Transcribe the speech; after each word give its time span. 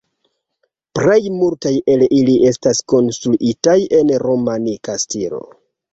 Plej 0.99 1.17
multaj 1.33 1.73
el 1.95 2.05
ili 2.21 2.35
estas 2.53 2.81
konstruitaj 2.95 3.79
en 3.99 4.15
romanika 4.25 4.97
stilo. 5.05 5.43